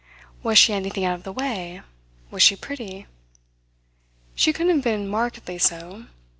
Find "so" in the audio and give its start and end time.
5.59-6.07